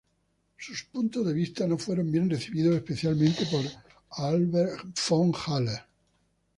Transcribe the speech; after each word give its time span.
Sus 0.57 0.83
puntos 0.85 1.23
de 1.27 1.31
vista 1.31 1.67
no 1.67 1.77
fueron 1.77 2.11
bien 2.11 2.27
recibidos, 2.27 2.75
especialmente 2.75 3.45
por 3.45 3.63
Albrecht 4.09 4.97
von 5.07 5.31
Haller. 5.45 5.81